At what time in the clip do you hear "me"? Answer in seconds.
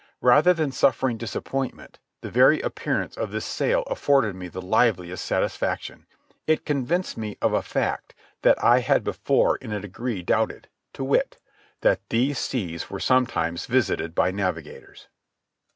4.35-4.47, 7.19-7.37